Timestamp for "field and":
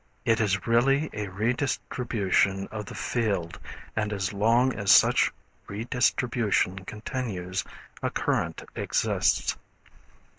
2.95-4.11